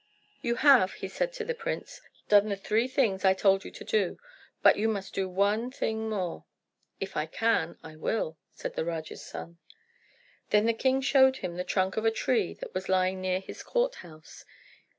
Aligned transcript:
"You 0.41 0.55
have," 0.55 0.93
he 0.93 1.07
said 1.07 1.31
to 1.33 1.43
the 1.45 1.53
prince, 1.53 2.01
"done 2.27 2.49
the 2.49 2.55
three 2.55 2.87
things 2.87 3.23
I 3.23 3.35
told 3.35 3.63
you 3.63 3.69
to 3.69 3.83
do; 3.83 4.17
but 4.63 4.75
you 4.75 4.87
must 4.89 5.13
do 5.13 5.29
one 5.29 5.69
thing 5.69 6.09
more." 6.09 6.45
"If 6.99 7.15
I 7.15 7.27
can, 7.27 7.77
I 7.83 7.95
will," 7.97 8.35
said 8.51 8.73
the 8.73 8.83
Raja's 8.83 9.23
son. 9.23 9.59
Then 10.49 10.65
the 10.65 10.73
king 10.73 11.01
showed 11.01 11.37
him 11.37 11.55
the 11.55 11.63
trunk 11.63 11.97
of 11.97 12.05
a 12.05 12.09
tree 12.09 12.55
that 12.55 12.73
was 12.73 12.89
lying 12.89 13.21
near 13.21 13.39
his 13.41 13.61
court 13.61 13.93
house. 14.01 14.43